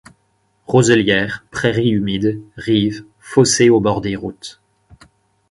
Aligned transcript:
Roselières, 0.65 1.45
prairies 1.51 1.91
humides, 1.91 2.41
rives, 2.57 3.05
fossés 3.19 3.69
au 3.69 3.79
bord 3.79 4.01
des 4.01 4.15
routes. 4.15 4.59